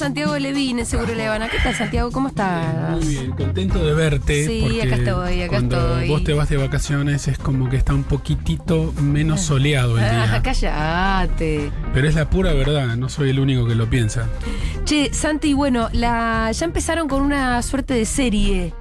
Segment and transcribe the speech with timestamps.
[0.00, 1.50] Santiago Levine, seguro le van a.
[1.50, 2.10] ¿Qué tal, Santiago?
[2.10, 2.96] ¿Cómo estás?
[2.96, 4.46] Muy bien, contento de verte.
[4.46, 6.08] Sí, porque acá estoy, acá cuando estoy.
[6.08, 10.36] vos te vas de vacaciones es como que está un poquitito menos soleado el día.
[10.36, 11.70] Ah, cállate.
[11.92, 14.26] Pero es la pura verdad, no soy el único que lo piensa.
[14.86, 18.72] Che, Santi, bueno, la, ya empezaron con una suerte de serie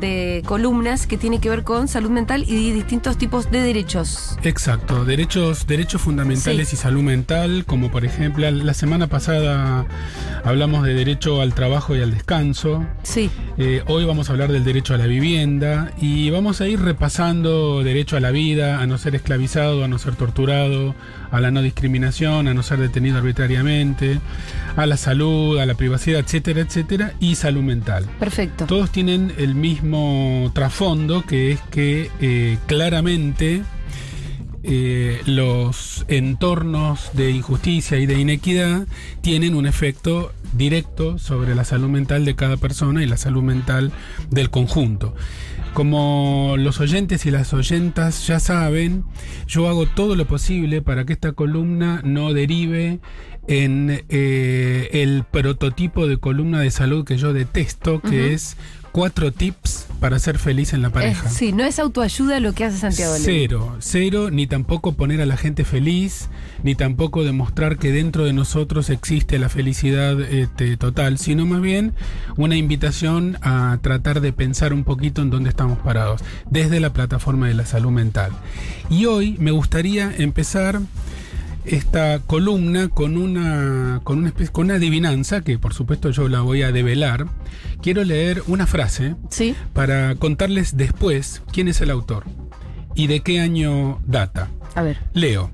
[0.00, 4.36] de columnas que tiene que ver con salud mental y distintos tipos de derechos.
[4.42, 6.76] Exacto, derechos, derechos fundamentales Sí.
[6.76, 9.86] y salud mental, como por ejemplo la semana pasada
[10.44, 12.84] hablamos de derecho al trabajo y al descanso.
[13.02, 13.30] Sí.
[13.58, 17.82] Eh, hoy vamos a hablar del derecho a la vivienda y vamos a ir repasando
[17.82, 20.94] derecho a la vida, a no ser esclavizado, a no ser torturado,
[21.30, 24.18] a la no discriminación, a no ser detenido arbitrariamente,
[24.76, 28.06] a la salud, a la privacidad, etcétera, etcétera, y salud mental.
[28.18, 28.66] Perfecto.
[28.66, 33.62] Todos tienen el mismo trasfondo, que es que eh, claramente
[34.66, 38.86] eh, los entornos de injusticia y de inequidad
[39.20, 43.92] tienen un efecto directo sobre la salud mental de cada persona y la salud mental
[44.30, 45.14] del conjunto.
[45.74, 49.04] Como los oyentes y las oyentas ya saben,
[49.48, 53.00] yo hago todo lo posible para que esta columna no derive
[53.48, 58.56] en eh, el prototipo de columna de salud que yo detesto, que es
[58.94, 61.26] cuatro tips para ser feliz en la pareja.
[61.26, 63.40] Eh, sí, no es autoayuda lo que hace Santiago Levine.
[63.40, 66.28] Cero, cero, ni tampoco poner a la gente feliz,
[66.62, 71.92] ni tampoco demostrar que dentro de nosotros existe la felicidad este, total, sino más bien
[72.36, 77.48] una invitación a tratar de pensar un poquito en dónde estamos parados, desde la plataforma
[77.48, 78.30] de la salud mental.
[78.90, 80.80] Y hoy me gustaría empezar
[81.64, 86.40] esta columna con una, con una, especie- con una adivinanza, que por supuesto yo la
[86.40, 87.26] voy a develar.
[87.82, 89.54] Quiero leer una frase Sí.
[89.72, 92.24] para contarles después quién es el autor
[92.94, 94.48] y de qué año data.
[94.74, 94.98] A ver.
[95.12, 95.50] Leo.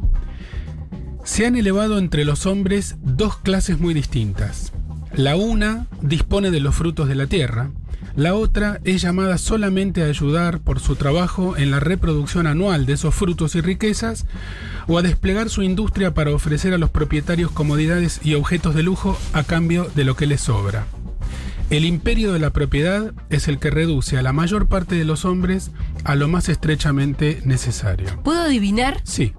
[1.25, 4.73] Se han elevado entre los hombres dos clases muy distintas.
[5.13, 7.71] La una dispone de los frutos de la tierra,
[8.17, 12.95] la otra es llamada solamente a ayudar por su trabajo en la reproducción anual de
[12.95, 14.27] esos frutos y riquezas
[14.89, 19.19] o a desplegar su industria para ofrecer a los propietarios comodidades y objetos de lujo
[19.33, 20.87] a cambio de lo que les sobra.
[21.71, 25.25] El imperio de la propiedad es el que reduce a la mayor parte de los
[25.25, 25.71] hombres
[26.03, 28.21] a lo más estrechamente necesario.
[28.25, 29.01] ¿Puedo adivinar?
[29.05, 29.33] Sí,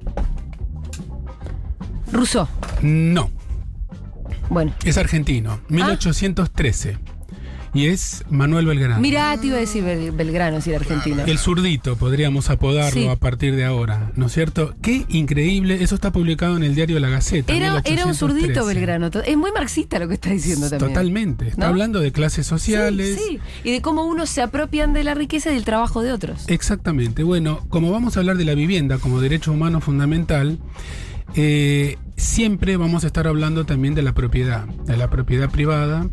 [2.13, 2.47] Rousseau.
[2.81, 3.29] no,
[4.49, 4.73] Bueno.
[4.85, 6.97] es argentino, 1813.
[7.73, 8.99] Y es Manuel Belgrano.
[8.99, 11.23] Mirá, te iba a decir Bel- Belgrano, si era argentino.
[11.25, 13.07] El zurdito, podríamos apodarlo Sí.
[13.07, 14.75] a partir de ahora, ¿no es cierto?
[14.81, 17.53] Qué increíble, eso está publicado en el diario La Gaceta.
[17.53, 18.17] Era, era un 1813.
[18.19, 19.09] zurdito Belgrano.
[19.25, 20.89] Es muy marxista lo que está diciendo también.
[20.93, 21.67] Totalmente, está ¿No?
[21.67, 23.17] hablando de clases Sí, sociales.
[23.25, 23.39] sí.
[23.63, 26.43] Y de cómo unos se apropian de la riqueza y del trabajo de otros.
[26.47, 27.23] Exactamente.
[27.23, 30.59] Bueno, como vamos a hablar de la vivienda como derecho humano fundamental,
[31.35, 36.07] eh, siempre vamos a estar hablando también de la propiedad, de la propiedad privada,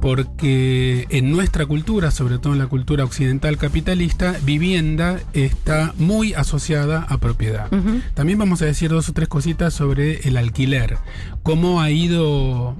[0.00, 7.02] porque en nuestra cultura, sobre todo en la cultura occidental capitalista, vivienda está muy asociada
[7.08, 7.68] a propiedad.
[8.14, 10.98] También vamos a decir dos o tres cositas sobre el alquiler,
[11.42, 12.76] cómo ha ido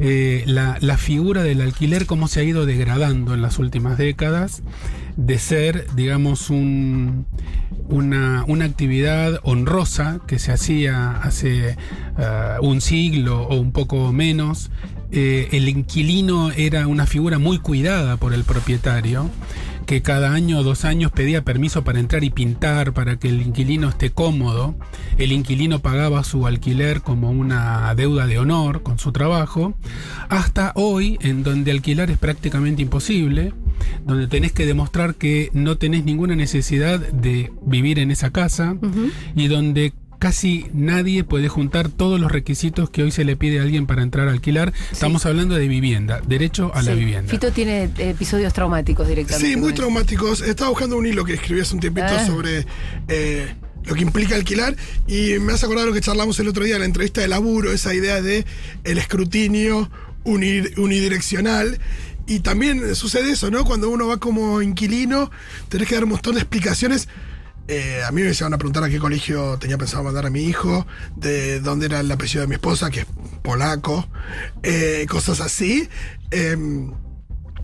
[0.00, 4.62] eh, la, la figura del alquiler, cómo se ha ido degradando en las últimas décadas,
[5.16, 7.26] de ser, digamos, un,
[7.88, 11.76] una, una actividad honrosa que se hacía hace
[12.16, 14.70] ah, un siglo o un poco menos.
[15.10, 19.30] Eh, el inquilino era una figura muy cuidada por el propietario
[19.88, 23.40] que cada año o dos años pedía permiso para entrar y pintar, para que el
[23.40, 24.74] inquilino esté cómodo.
[25.16, 29.72] El inquilino pagaba su alquiler como una deuda de honor con su trabajo,
[30.28, 33.54] hasta hoy en donde alquilar es prácticamente imposible,
[34.04, 38.76] donde tenés que demostrar que no tenés ninguna necesidad de vivir en esa casa
[39.34, 43.62] y donde casi nadie puede juntar todos los requisitos que hoy se le pide a
[43.62, 44.72] alguien para entrar a alquilar.
[44.90, 47.30] Estamos hablando de vivienda, derecho a la vivienda.
[47.30, 49.48] Fito tiene episodios traumáticos directamente.
[49.50, 50.40] Sí, muy traumáticos.
[50.40, 52.26] Estaba buscando un hilo que escribí hace un tiempito Ah.
[52.26, 52.66] sobre
[53.08, 53.54] eh,
[53.84, 54.76] lo que implica alquilar
[55.06, 57.72] y me has acordado lo que charlamos el otro día en la entrevista de laburo,
[57.72, 58.44] esa idea de
[58.84, 59.90] el escrutinio
[60.24, 61.78] uni- unidireccional.
[62.26, 63.64] Y también sucede eso, ¿no?
[63.64, 65.30] Cuando uno va como inquilino,
[65.70, 67.08] tenés que dar un montón de explicaciones.
[67.68, 70.42] Eh, a mí me iban a preguntar a qué colegio tenía pensado mandar a mi
[70.42, 70.86] hijo,
[71.16, 73.06] de dónde era el apellido de mi esposa, que es
[73.42, 74.08] polaco,
[74.62, 75.86] eh, cosas así.
[76.30, 76.92] Em,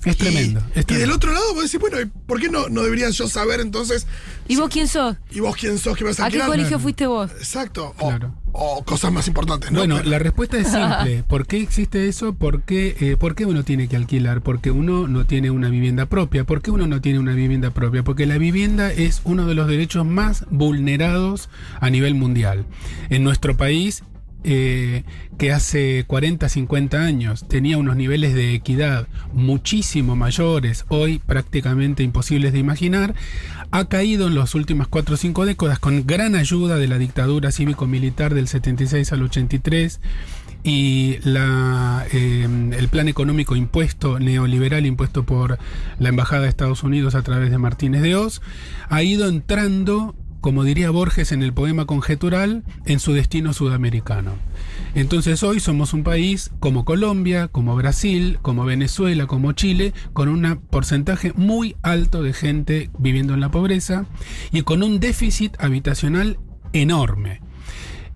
[0.04, 0.62] Es tremendo.
[0.74, 3.60] y, del otro lado vos decís, bueno, ¿y ¿por qué no, no debería yo saber
[3.60, 4.06] entonces?
[4.46, 5.16] ¿Y vos quién sos?
[5.30, 7.30] ¿Y vos quién sos que vas a ¿A qué colegio fuiste vos?
[7.38, 7.94] Exacto.
[7.98, 8.34] Claro.
[8.56, 9.80] O cosas más importantes, ¿no?
[9.80, 11.24] Bueno, Pero- la respuesta es simple.
[11.28, 12.34] ¿Por qué existe eso?
[12.34, 14.42] ¿Por qué, eh, ¿Por qué uno tiene que alquilar?
[14.42, 16.44] Porque uno no tiene una vivienda propia.
[16.44, 18.04] ¿Por qué uno no tiene una vivienda propia?
[18.04, 21.48] Porque la vivienda es uno de los derechos más vulnerados
[21.80, 22.64] a nivel mundial.
[23.10, 24.04] En nuestro país
[24.44, 25.04] eh,
[25.38, 32.52] que hace 40, 50 años tenía unos niveles de equidad muchísimo mayores, hoy prácticamente imposibles
[32.52, 33.14] de imaginar,
[33.70, 37.50] ha caído en las últimas 4 o 5 décadas con gran ayuda de la dictadura
[37.50, 40.00] cívico-militar del 76 al 83
[40.64, 42.48] y eh,
[42.78, 45.58] el plan económico impuesto, neoliberal impuesto por
[45.98, 48.40] la Embajada de Estados Unidos a través de Martínez de Oz,
[48.88, 50.14] ha ido entrando
[50.44, 54.32] como diría Borges en el poema conjetural, en su destino sudamericano.
[54.94, 60.60] Entonces hoy somos un país como Colombia, como Brasil, como Venezuela, como Chile, con un
[60.68, 64.04] porcentaje muy alto de gente viviendo en la pobreza
[64.52, 66.38] y con un déficit habitacional
[66.74, 67.40] enorme.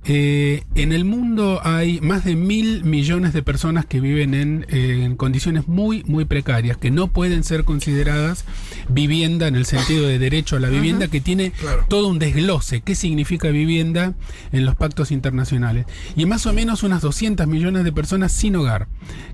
[0.04, 5.02] Eh, en el mundo hay más de mil millones de personas que viven en, eh,
[5.04, 8.44] en, condiciones muy, muy precarias, que no pueden ser consideradas
[8.88, 11.84] vivienda en el sentido de derecho a la vivienda, que tiene claro.
[11.88, 12.80] todo un desglose.
[12.80, 14.14] ¿Qué significa vivienda
[14.52, 15.86] en los pactos internacionales?
[16.16, 18.88] Y más o menos unas 200 millones de personas sin hogar,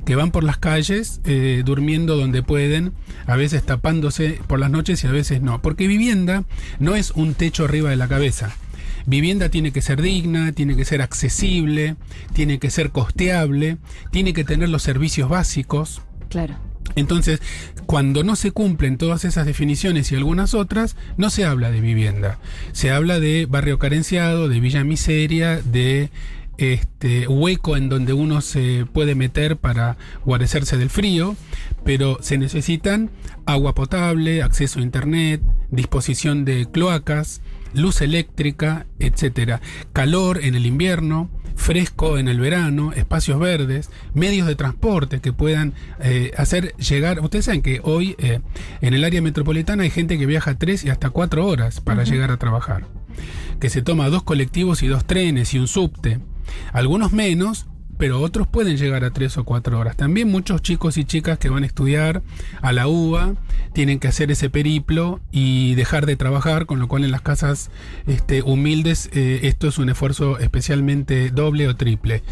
[0.05, 2.93] que van por las calles eh, durmiendo donde pueden,
[3.27, 5.63] a veces tapándose por las noches y a veces no.
[5.63, 6.45] Porque vivienda
[6.81, 8.57] no es un techo arriba de la cabeza.
[9.07, 11.97] Vivienda tiene que ser digna, tiene que ser accesible,
[12.33, 13.77] tiene que ser costeable,
[14.11, 16.03] tiene que tener los servicios básicos.
[16.29, 16.57] Claro.
[16.97, 17.41] Entonces,
[17.87, 22.39] cuando no se cumplen todas esas definiciones y algunas otras, no se habla de vivienda.
[22.73, 26.11] Se habla de barrio carenciado, de villa miseria, de
[26.57, 31.37] este hueco en donde uno se puede meter para guarecerse del frío,
[31.85, 33.11] pero se necesitan
[33.45, 35.41] agua potable, acceso a internet,
[35.71, 37.41] disposición de cloacas,
[37.75, 39.61] luz eléctrica, etcétera,
[39.93, 45.75] calor en el invierno, fresco en el verano, espacios verdes, medios de transporte que puedan
[46.01, 47.21] eh, hacer llegar.
[47.21, 48.41] Ustedes saben que hoy eh,
[48.81, 52.05] en el área metropolitana hay gente que viaja tres y hasta cuatro horas para uh
[52.05, 52.11] -huh.
[52.11, 52.87] llegar a trabajar,
[53.61, 56.21] que se toma dos colectivos y dos trenes y un subte.
[56.73, 57.67] Algunos menos,
[57.99, 59.97] pero otros pueden llegar a tres o cuatro horas.
[59.97, 62.23] También muchos chicos y chicas que van a estudiar
[62.61, 63.35] a la UBA
[63.73, 67.71] tienen que hacer ese periplo y dejar de trabajar, con lo cual en las casas
[68.07, 72.23] este, humildes eh, esto es un esfuerzo especialmente doble o triple.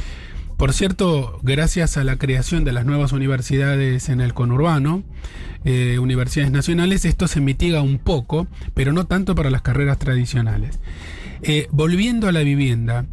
[0.56, 5.02] Por cierto, gracias a la creación de las nuevas universidades en el conurbano,
[5.64, 10.78] eh, universidades nacionales, esto se mitiga un poco, pero no tanto para las carreras tradicionales.
[11.42, 13.06] Eh, volviendo a la vivienda,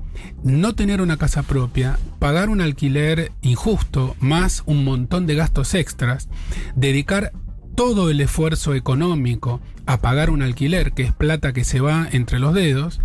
[0.44, 6.30] no tener una casa propia, pagar un alquiler injusto, más un montón de gastos extras,
[6.76, 7.32] dedicar
[7.76, 12.38] todo el esfuerzo económico a pagar un alquiler, que es plata que se va entre
[12.38, 13.00] los dedos,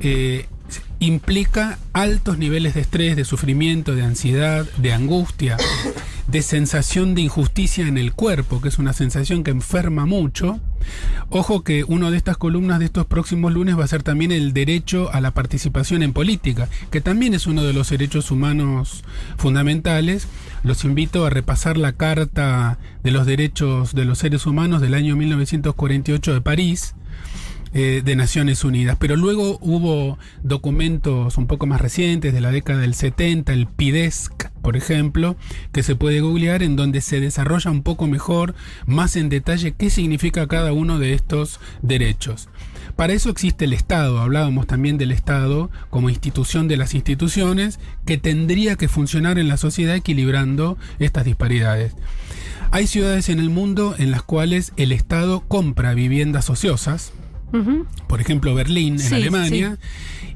[0.00, 0.46] eh,
[0.98, 5.56] implica altos niveles de estrés, de sufrimiento, de ansiedad, de angustia,
[6.26, 10.60] de sensación de injusticia en el cuerpo, que es una sensación que enferma mucho.
[11.28, 14.52] Ojo que una de estas columnas de estos próximos lunes va a ser también el
[14.52, 19.04] derecho a la participación en política, que también es uno de los derechos humanos
[19.36, 20.28] fundamentales.
[20.62, 25.16] Los invito a repasar la Carta de los Derechos de los Seres Humanos del año
[25.16, 26.94] 1948 de París,
[27.72, 28.96] eh, de Naciones Unidas.
[28.98, 34.50] Pero luego hubo documentos un poco más recientes de la década del 70, el PIDESC,
[34.62, 35.36] por ejemplo,
[35.72, 38.54] que se puede googlear en donde se desarrolla un poco mejor,
[38.86, 42.48] más en detalle, qué significa cada uno de estos derechos.
[42.96, 48.18] Para eso existe el Estado, hablábamos también del Estado como institución de las instituciones que
[48.18, 51.94] tendría que funcionar en la sociedad equilibrando estas disparidades.
[52.72, 57.12] Hay ciudades en el mundo en las cuales el Estado compra viviendas ociosas,
[57.52, 57.86] Uh -huh.
[58.06, 59.78] por ejemplo Berlín en Sí, Alemania,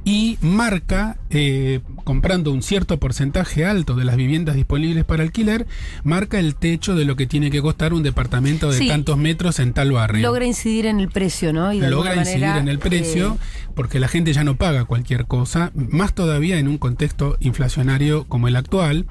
[0.04, 5.66] y marca, eh, comprando un cierto porcentaje alto de las viviendas disponibles para alquiler,
[6.02, 8.88] marca el techo de lo que tiene que costar un departamento de Sí.
[8.88, 10.22] tantos metros en tal barrio.
[10.22, 11.72] Logra incidir en el precio, ¿no?
[11.72, 14.84] Y de Logra incidir manera, en el precio eh, porque la gente ya no paga
[14.84, 19.06] cualquier cosa, más todavía en un contexto inflacionario como el actual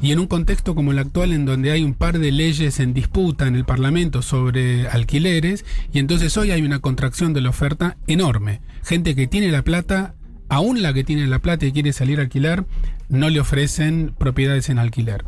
[0.00, 2.94] y en un contexto como el actual en donde hay un par de leyes en
[2.94, 7.98] disputa en el Parlamento sobre alquileres y entonces hoy hay una contracción de la oferta
[8.06, 8.62] enorme.
[8.82, 10.14] Gente que tiene la plata,
[10.50, 12.66] aún la que tiene la plata y quiere salir a alquilar,
[13.08, 15.24] no le ofrecen propiedades en alquiler.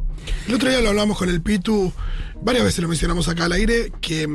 [0.47, 1.93] El otro día lo hablamos con el Pitu,
[2.43, 4.29] varias veces lo mencionamos acá al aire, que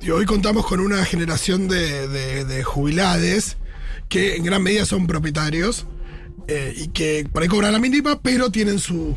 [0.00, 3.58] digo, hoy contamos con una generación de, de- de jubilades
[4.08, 5.86] que en gran medida son propietarios
[6.48, 9.16] eh, y que por ahí cobran la mínima, pero tienen su.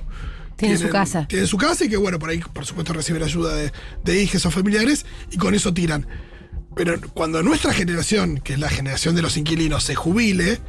[0.58, 1.26] Tienen su casa.
[1.28, 3.72] Tienen su casa y que, bueno, por ahí, por supuesto, reciben ayuda de,
[4.04, 6.06] de hijos o familiares y con eso tiran.
[6.75, 10.60] Pero cuando nuestra generación, que es la generación de los inquilinos, se jubile,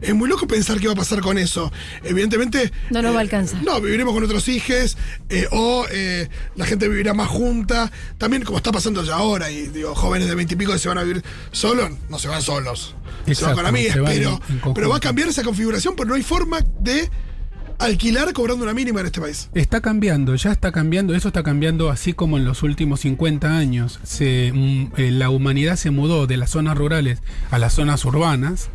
[0.00, 1.72] es muy loco pensar qué va a pasar con eso.
[2.04, 2.72] Evidentemente.
[2.90, 3.62] No nos va a eh, alcanzar.
[3.62, 4.96] No, viviremos con otros hijos,
[5.28, 7.90] eh, o eh, la gente vivirá más junta.
[8.18, 11.02] También, como está pasando ya ahora, y digo, jóvenes de veintipico que se van a
[11.02, 12.94] vivir solos, no se van solos.
[13.26, 14.74] se van con Exacto, amigas, se van pero, en conjunto.
[14.74, 17.10] pero va a cambiar esa configuración, porque no hay forma de
[17.78, 19.50] alquilar cobrando una mínima en este país.
[19.54, 24.00] Está cambiando, ya está cambiando, eso está cambiando así como en los últimos 50 años
[24.20, 28.70] mm, eh, la humanidad se mudó de las zonas rurales a las zonas urbanas.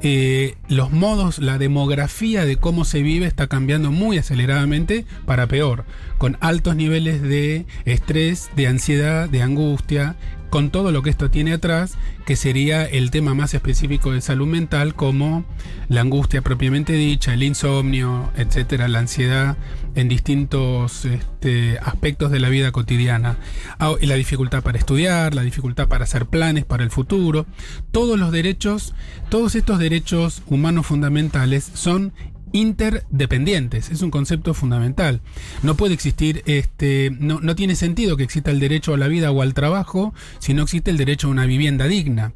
[0.00, 5.84] eh, los modos, la demografía de cómo se vive está cambiando muy aceleradamente para peor,
[6.18, 10.14] con altos niveles de estrés, de ansiedad, de angustia,
[10.50, 14.46] con todo lo que esto tiene atrás, que sería el tema más específico de salud
[14.46, 15.44] mental, como
[15.88, 19.56] la angustia propiamente dicha, el insomnio, etcétera, la ansiedad
[19.94, 23.38] en distintos este, aspectos de la vida cotidiana,
[23.78, 27.46] Ah, la dificultad para estudiar, la dificultad para hacer planes para el futuro,
[27.92, 28.94] todos los derechos,
[29.28, 32.12] todos estos derechos humanos fundamentales son
[32.52, 35.20] interdependientes, es un concepto fundamental.
[35.62, 39.30] No puede existir, este, no, no tiene sentido que exista el derecho a la vida
[39.30, 42.32] o al trabajo si no existe el derecho a una vivienda digna.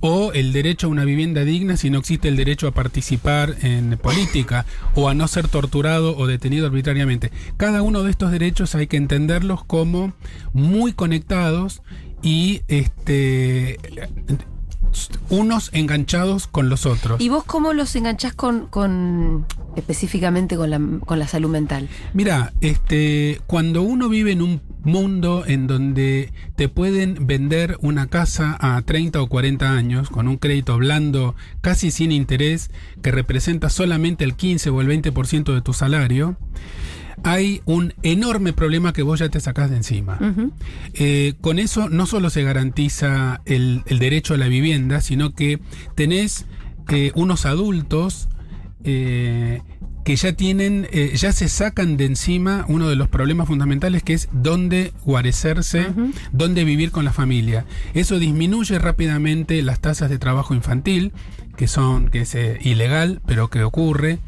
[0.00, 3.98] O el derecho a una vivienda digna si no existe el derecho a participar en
[3.98, 4.64] política
[4.94, 7.30] o a no ser torturado o detenido arbitrariamente.
[7.56, 10.14] Cada uno de estos derechos hay que entenderlos como
[10.52, 11.82] muy conectados
[12.22, 13.78] y este
[15.28, 17.20] unos enganchados con los otros.
[17.20, 21.88] ¿Y vos cómo los enganchás con, con específicamente con la, con la salud mental?
[22.12, 28.56] Mira, este, cuando uno vive en un mundo en donde te pueden vender una casa
[28.60, 32.70] a 30 o 40 años con un crédito blando casi sin interés
[33.02, 36.36] que representa solamente el 15 o el 20% de tu salario,
[37.22, 40.18] hay un enorme problema que vos ya te sacás de encima.
[40.94, 45.60] Eh, con eso no solo se garantiza el, el derecho a la vivienda, sino que
[45.94, 46.46] tenés
[46.88, 48.28] eh, unos adultos
[48.84, 49.62] eh,
[50.04, 54.28] que ya tienen, ya se sacan de encima uno de los problemas fundamentales que es
[54.32, 55.88] dónde guarecerse,
[56.32, 57.66] dónde vivir con la familia.
[57.92, 61.12] Eso disminuye rápidamente las tasas de trabajo infantil,
[61.60, 64.18] que son, que es eh, ilegal, pero que ocurre.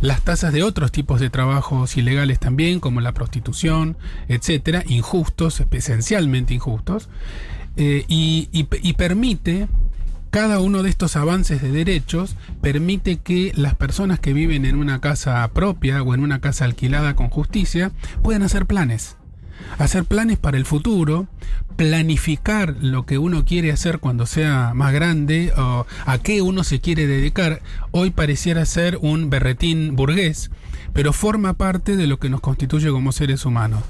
[0.00, 6.52] Las tasas de otros tipos de trabajos ilegales también, como la prostitución, etcétera, injustos, esencialmente
[6.52, 7.08] injustos,
[7.76, 9.68] eh, y, y- y permite
[10.30, 15.00] cada uno de estos avances de derechos permite que las personas que viven en una
[15.00, 17.92] casa propia o en una casa alquilada con justicia
[18.24, 19.16] puedan hacer planes.
[19.78, 21.26] Hacer planes para el futuro,
[21.76, 26.80] planificar lo que uno quiere hacer cuando sea más grande o a qué uno se
[26.80, 27.62] quiere dedicar.
[27.90, 30.50] Hoy pareciera ser un berretín burgués,
[30.92, 33.82] pero forma parte de lo que nos constituye como seres humanos.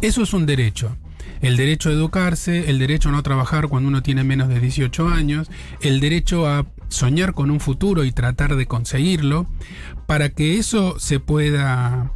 [0.00, 0.96] Eso es un derecho.
[1.40, 5.08] El derecho a educarse, el derecho a no trabajar cuando uno tiene menos de 18
[5.08, 5.50] años,
[5.82, 9.46] el derecho a soñar con un futuro y tratar de conseguirlo,
[10.06, 12.12] para que eso se pueda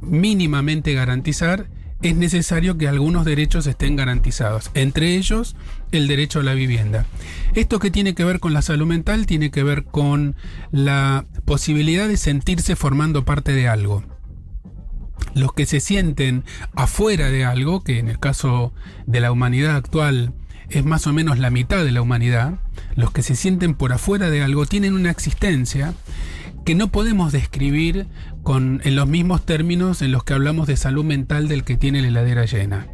[0.00, 1.68] mínimamente garantizar,
[2.02, 5.56] es necesario que algunos derechos estén garantizados, entre ellos
[5.92, 7.06] el derecho a la vivienda.
[7.54, 10.36] Esto que tiene que ver con la salud mental tiene que ver con
[10.70, 14.04] la posibilidad de sentirse formando parte de algo
[15.34, 18.72] los que se sienten afuera de algo, que en el caso
[19.06, 20.32] de la humanidad actual
[20.68, 22.54] es más o menos la mitad de la humanidad,
[22.94, 25.94] los que se sienten por afuera de algo tienen una existencia
[26.64, 28.06] que no podemos describir
[28.44, 32.02] con, en los mismos términos en los que hablamos de salud mental del que tiene
[32.02, 32.86] la heladera llena.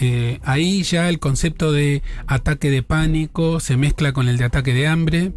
[0.00, 4.72] Eh, ahí ya el concepto de ataque de pánico se mezcla con el de ataque
[4.72, 5.32] de hambre,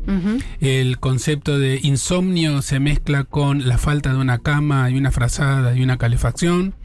[0.60, 5.76] el concepto de insomnio se mezcla con la falta de una cama y una frazada
[5.76, 6.76] y una calefacción.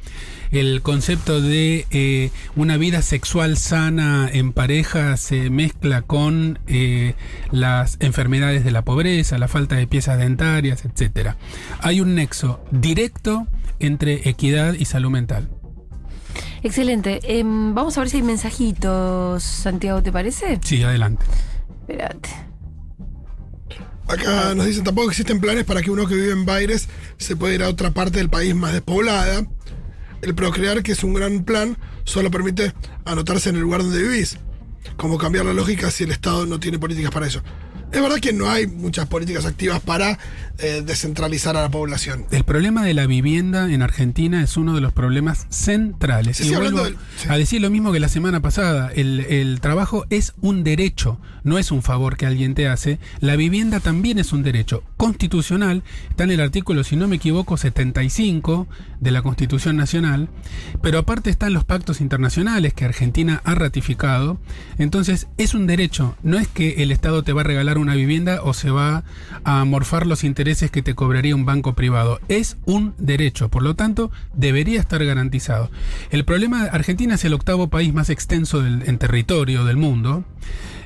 [0.51, 7.15] El concepto de eh, una vida sexual sana en pareja se mezcla con eh,
[7.51, 11.31] las enfermedades de la pobreza, la falta de piezas dentarias, etc.
[11.81, 13.47] Hay un nexo directo
[13.81, 15.49] entre equidad y salud mental.
[16.63, 17.21] Excelente.
[17.23, 20.59] Em, vamos a ver si hay mensajitos, Santiago, ¿te parece?
[20.63, 21.25] Sí, adelante.
[21.81, 22.29] Espérate.
[24.09, 26.89] Acá nos dicen tampoco existen planes para que uno que vive en Baires
[27.19, 29.47] se pueda ir a otra parte del país más despoblada.
[30.23, 32.73] El procrear, que es un gran plan, solo permite
[33.05, 34.39] anotarse en el lugar donde vivís.
[34.97, 37.43] Como cambiar la lógica si el Estado no tiene políticas para eso.
[37.97, 40.19] Es verdad que no hay muchas políticas activas para
[40.59, 42.27] eh, descentralizar a la población.
[42.31, 46.37] El problema de la vivienda en Argentina es uno de los problemas centrales.
[46.37, 47.29] Sí, y sí, vuelvo hablando del- sí.
[47.31, 48.91] a decir lo mismo que la semana pasada.
[48.95, 52.99] El, el trabajo es un derecho, no es un favor que alguien te hace.
[53.21, 55.83] La vivienda también es un derecho constitucional.
[56.11, 58.67] Está en el artículo, si no me equivoco, 75
[59.01, 60.29] de la Constitución Nacional.
[60.83, 64.39] Pero aparte están los pactos internacionales que Argentina ha ratificado.
[64.79, 66.15] Entonces es un derecho.
[66.23, 69.05] No es que el Estado te va a regalar una una vivienda o se va
[69.45, 72.19] a amorfar los intereses que te cobraría un banco privado.
[72.29, 75.71] Es un derecho, por lo tanto, debería estar garantizado.
[76.11, 80.25] El problema, Argentina es el octavo país más extenso en territorio del mundo.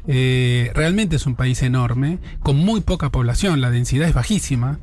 [0.07, 4.79] Eh, realmente es un país enorme, con muy poca población, la densidad es bajísima.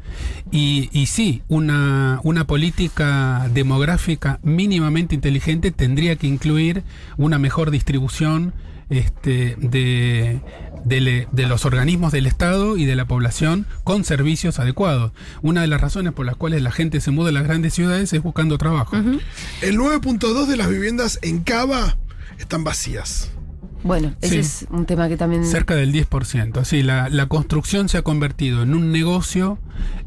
[0.52, 6.84] Y, y sí, una, una política demográfica mínimamente inteligente tendría que incluir
[7.18, 8.54] una mejor distribución
[8.90, 10.42] este, de,
[10.86, 15.12] de le- de los organismos del Estado y de la población con servicios adecuados.
[15.42, 18.14] Una de las razones por las cuales la gente se muda a las grandes ciudades
[18.14, 18.96] es buscando trabajo.
[19.62, 21.98] El 9.2 de las viviendas en Cava
[22.40, 23.32] están vacías.
[23.84, 24.40] Bueno, ese Sí.
[24.40, 25.46] es un tema que también.
[25.46, 26.64] Cerca del 10%.
[26.66, 29.60] Sí, la, la construcción se ha convertido en un negocio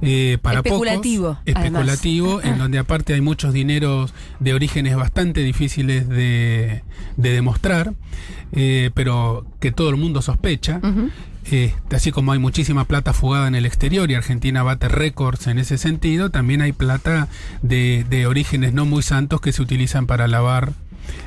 [0.03, 6.09] eh, para Especulativo, pocos, especulativo, en donde aparte hay muchos dineros de orígenes bastante difíciles
[6.09, 6.83] de,
[7.17, 7.95] de demostrar,
[8.53, 10.81] eh, pero que todo el mundo sospecha.
[11.53, 15.59] Eh, así como hay muchísima plata fugada en el exterior y Argentina bate récords en
[15.59, 17.29] ese sentido, también hay plata
[17.62, 20.73] de, de orígenes no muy santos que se utilizan para lavar,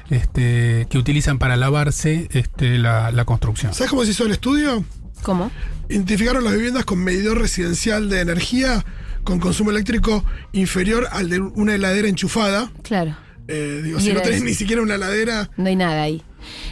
[0.09, 3.73] este, que utilizan para lavarse este, la, la construcción.
[3.73, 4.83] ¿Sabes cómo se hizo el estudio?
[5.21, 5.51] ¿Cómo?
[5.89, 8.83] Identificaron las viviendas con medidor residencial de energía
[9.23, 12.71] con consumo eléctrico inferior al de una heladera enchufada.
[12.81, 13.15] Claro.
[13.47, 14.45] Eh, digo, si no tenés eso.
[14.45, 15.49] ni siquiera una heladera.
[15.57, 16.23] No hay nada ahí.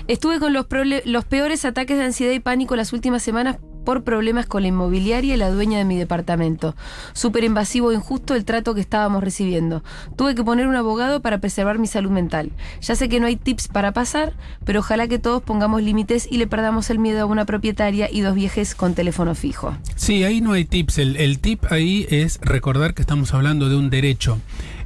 [0.08, 0.65] Estuve con los,
[1.06, 5.36] los peores ataques de ansiedad y pánico las últimas semanas por problemas con la inmobiliaria
[5.36, 6.76] y la dueña de mi departamento.
[7.14, 9.84] Súper invasivo e injusto el trato que estábamos recibiendo.
[10.16, 12.52] Tuve que poner un abogado para preservar mi salud mental.
[12.82, 14.34] Ya sé que no hay tips para pasar,
[14.66, 18.22] pero ojalá que todos pongamos límites y le perdamos el miedo a una propietaria y
[18.22, 19.76] dos viejes con teléfono fijo.
[19.96, 20.98] Sí, ahí no hay tips.
[20.98, 24.40] El, el tip ahí es recordar que estamos hablando de un derecho.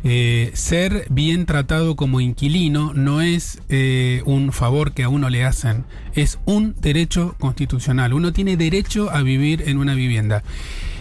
[0.07, 5.43] Eh, ser bien tratado como inquilino no es eh, un favor que a uno le
[5.43, 5.83] hacen,
[6.13, 8.13] es un derecho constitucional.
[8.13, 10.43] Uno tiene derecho a vivir en una vivienda.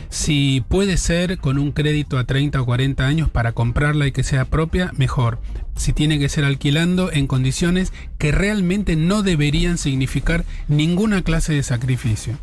[0.08, 4.22] Si puede ser con un crédito a 30 o 40 años para comprarla y que
[4.22, 5.38] sea propia, mejor.
[5.76, 11.62] Si tiene que ser alquilando en condiciones que realmente no deberían significar ninguna clase de
[11.62, 12.38] sacrificio.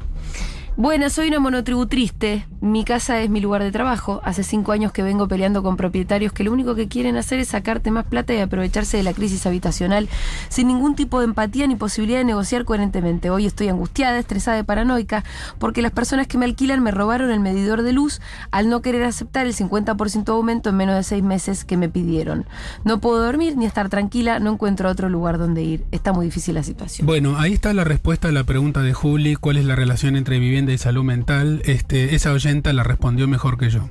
[0.78, 2.48] Buenas, soy una monotribu triste.
[2.62, 4.22] Mi casa es mi lugar de trabajo.
[4.24, 7.50] Hace cinco años que vengo peleando con propietarios que lo único que quieren hacer es
[7.50, 10.08] sacarte más plata y aprovecharse de la crisis habitacional
[10.48, 13.30] sin ningún tipo de empatía ni posibilidad de negociar coherentemente.
[13.30, 15.26] Hoy estoy angustiada, estresada y paranoica
[15.60, 19.04] porque las personas que me alquilan me robaron el medidor de luz al no querer
[19.04, 22.46] aceptar el 50% de aumento en menos de seis meses que me pidieron.
[22.86, 25.84] No puedo dormir ni estar tranquila, no encuentro otro lugar donde ir.
[25.92, 27.06] Está muy difícil la situación.
[27.06, 30.40] Bueno, ahí está la respuesta a la pregunta de Juli, ¿cuál es la relación entre
[30.40, 31.62] vivienda y salud mental?
[31.66, 33.90] Este, esa oyenta la respondió mejor que yo.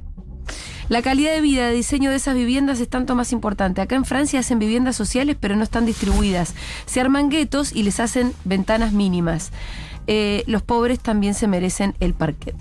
[0.88, 3.80] La calidad de vida, de diseño de esas viviendas es tanto más importante.
[3.80, 6.54] Acá en Francia hacen viviendas sociales, pero no están distribuidas.
[6.86, 9.52] Se arman guetos y les hacen ventanas mínimas.
[10.08, 12.56] Eh, los pobres también se merecen el parquet.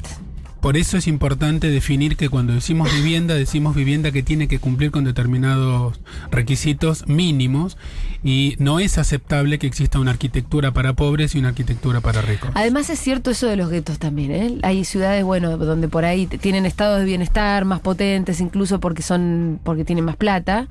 [0.62, 4.92] Por eso es importante definir que cuando decimos vivienda, decimos vivienda que tiene que cumplir
[4.92, 6.00] con determinados
[6.32, 7.78] requisitos mínimos
[8.24, 12.52] y no es aceptable que exista una arquitectura para pobres y una arquitectura para ricos.
[12.54, 14.32] Además es cierto eso de los guetos también.
[14.32, 14.58] ¿eh?
[14.64, 19.60] Hay ciudades, bueno, donde por ahí tienen estados de bienestar más potentes, incluso porque son,
[19.64, 20.68] porque tienen más plata.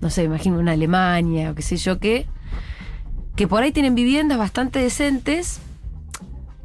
[0.00, 2.26] No sé, imagino una Alemania o qué sé yo qué.
[3.36, 5.60] Que por ahí tienen viviendas bastante decentes,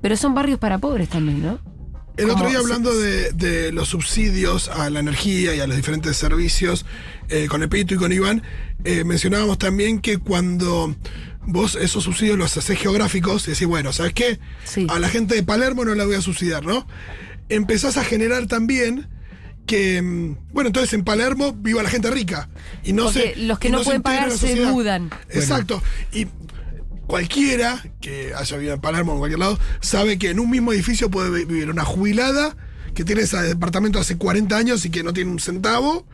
[0.02, 1.69] pero son barrios para pobres también, ¿no?
[2.20, 6.18] El otro día hablando de, de los subsidios a la energía y a los diferentes
[6.18, 6.86] servicios,
[7.30, 8.44] eh, con el Peito y con Iván,
[8.84, 10.96] eh, mencionábamos también que cuando
[11.46, 14.40] vos esos subsidios los haces geográficos y decís, bueno, ¿sabes qué?
[14.66, 14.86] Sí.
[14.90, 16.86] A la gente de Palermo no la voy a subsidiar, ¿no?
[17.48, 19.08] Empezás a generar también
[19.70, 22.50] que, mm, bueno, entonces en Palermo viva la gente rica.
[22.84, 25.12] Y no Porque se, los que y no pueden pagar se mudan.
[25.30, 25.82] Exacto.
[26.12, 26.26] Y
[27.10, 30.72] cualquiera que haya vivido en Palermo o en cualquier lado sabe que en un mismo
[30.72, 32.56] edificio puede vi- vivir una jubilada
[32.94, 36.06] que tiene ese departamento hace 40 años y que no tiene un centavo.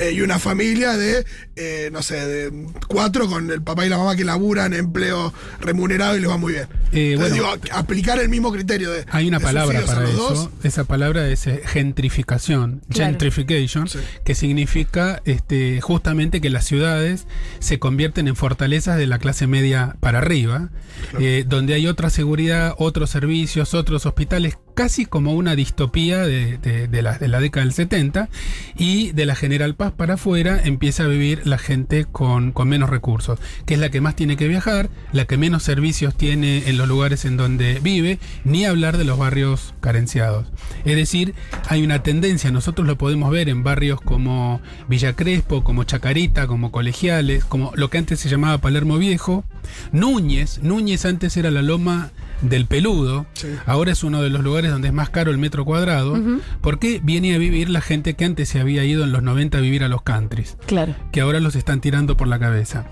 [0.00, 3.98] Eh, y una familia de, eh, no sé, de cuatro con el papá y la
[3.98, 6.66] mamá que laburan empleo remunerado y les va muy bien.
[6.90, 7.56] Eh, Entonces, bueno.
[7.56, 9.04] digo, aplicar el mismo criterio de.
[9.10, 10.16] Hay una de palabra para eso.
[10.34, 10.48] dos.
[10.64, 13.10] Esa palabra es gentrificación, Claro.
[13.10, 13.98] gentrification, Sí.
[14.24, 17.26] que significa este, justamente que las ciudades
[17.58, 20.70] se convierten en fortalezas de la clase media para arriba,
[21.18, 27.02] eh, donde hay otra seguridad, otros servicios, otros hospitales, casi como una distopía de, de-
[27.02, 28.30] la, de la década del 70,
[28.78, 32.88] y de la General Paz para afuera empieza a vivir la gente con, con menos
[32.88, 36.78] recursos, que es la que más tiene que viajar, la que menos servicios tiene en
[36.78, 40.46] los lugares en donde vive, ni hablar de los barrios carenciados.
[40.86, 41.34] Es decir,
[41.68, 46.72] hay una tendencia, nosotros lo podemos ver en barrios como Villa Crespo, como Chacarita, como
[46.72, 49.44] Colegiales, como lo que antes se llamaba Palermo Viejo,
[49.92, 52.12] Núñez, Núñez antes era la loma
[52.42, 53.26] del peludo.
[53.34, 53.48] Sí.
[53.66, 56.18] Ahora es uno de los lugares donde es más caro el metro cuadrado.
[56.60, 59.60] Porque viene a vivir la gente que antes se había ido en los 90 a
[59.60, 60.94] vivir a los countries, Claro.
[61.12, 62.86] que ahora los están tirando por la cabeza.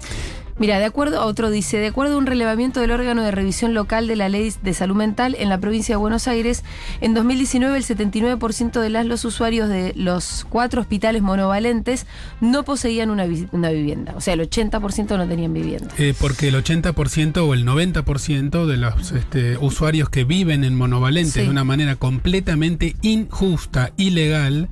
[0.58, 4.08] Mira, de acuerdo, otro dice, de acuerdo a un relevamiento del órgano de revisión local
[4.08, 6.64] de la ley de salud mental en la provincia de Buenos Aires,
[7.00, 12.06] en 2019 el 79% de las los usuarios de los cuatro hospitales monovalentes
[12.40, 14.14] no poseían una, una vivienda.
[14.16, 15.94] O sea, el 80% no tenían vivienda.
[15.98, 21.34] Eh, porque el 80% o el 90% de los este, usuarios que viven en monovalentes
[21.34, 21.40] Sí.
[21.42, 24.68] de una manera completamente injusta, ilegal,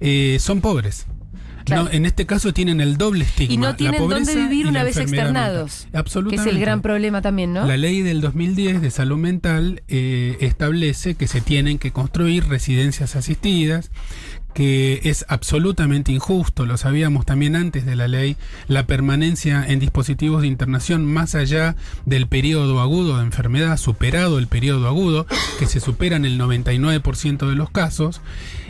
[0.00, 1.06] eh, son pobres.
[1.64, 1.84] Claro.
[1.84, 3.54] No, en este caso tienen el doble estigma.
[3.54, 5.82] Y no tienen dónde vivir una vez externados.
[5.84, 5.92] mental.
[5.92, 6.50] Que Absolutamente.
[6.50, 7.66] es el gran problema también, ¿no?
[7.66, 13.16] La ley del 2010 de salud mental eh, establece que se tienen que construir residencias
[13.16, 13.90] asistidas,
[14.54, 18.36] que es absolutamente injusto, lo sabíamos también antes de la ley,
[18.68, 24.48] la permanencia en dispositivos de internación más allá del periodo agudo de enfermedad, superado el
[24.48, 25.26] periodo agudo,
[25.58, 28.20] que se supera en el 99% de los casos,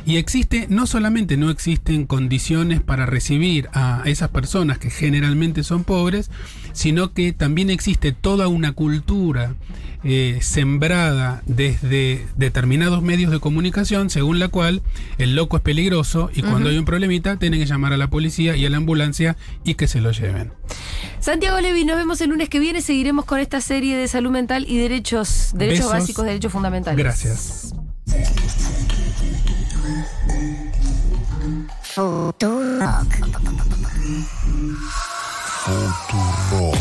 [0.06, 5.84] y existe, no solamente no existen condiciones para recibir a esas personas que generalmente son
[5.84, 6.30] pobres,
[6.72, 9.54] sino que también existe toda una cultura
[10.02, 14.80] eh, sembrada desde determinados medios de comunicación, según la cual
[15.18, 18.56] el loco es peligroso y cuando hay un problemita tienen que llamar a la policía
[18.56, 20.54] y a la ambulancia y que se lo lleven.
[21.20, 22.80] Santiago Levi, nos vemos el lunes que viene.
[22.80, 26.98] Seguiremos con esta serie de salud mental y derechos, derechos básicos, derechos fundamentales.
[26.98, 27.74] Gracias.
[31.82, 33.04] Futurock.
[35.64, 36.78] Futurock.